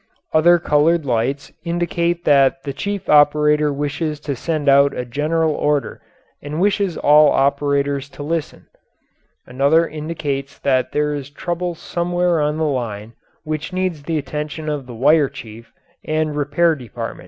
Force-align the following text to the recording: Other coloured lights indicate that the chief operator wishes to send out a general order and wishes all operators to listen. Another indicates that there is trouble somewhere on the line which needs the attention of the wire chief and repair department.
Other 0.33 0.57
coloured 0.57 1.05
lights 1.05 1.51
indicate 1.63 2.25
that 2.25 2.63
the 2.63 2.73
chief 2.73 3.07
operator 3.07 3.71
wishes 3.71 4.19
to 4.21 4.35
send 4.35 4.67
out 4.67 4.97
a 4.97 5.05
general 5.05 5.53
order 5.53 6.01
and 6.41 6.59
wishes 6.59 6.97
all 6.97 7.29
operators 7.31 8.09
to 8.17 8.23
listen. 8.23 8.65
Another 9.45 9.87
indicates 9.87 10.57
that 10.57 10.91
there 10.91 11.13
is 11.13 11.29
trouble 11.29 11.75
somewhere 11.75 12.41
on 12.41 12.57
the 12.57 12.63
line 12.63 13.13
which 13.43 13.73
needs 13.73 14.01
the 14.01 14.17
attention 14.17 14.69
of 14.69 14.87
the 14.87 14.95
wire 14.95 15.29
chief 15.29 15.71
and 16.03 16.35
repair 16.35 16.73
department. 16.73 17.19